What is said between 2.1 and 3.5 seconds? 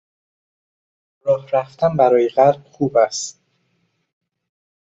قلب خوب است.